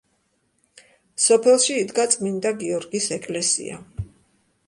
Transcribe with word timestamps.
სოფელში 1.25 1.75
იდგა 1.81 2.07
წმინდა 2.15 2.55
გიორგის 2.63 3.09
ეკლესია. 3.19 3.79